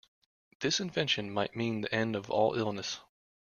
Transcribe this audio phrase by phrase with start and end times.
[0.61, 2.99] This invention might mean the end of all illness.